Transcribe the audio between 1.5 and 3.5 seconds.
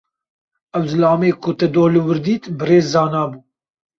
te doh li wir dît, Birêz Zana bû.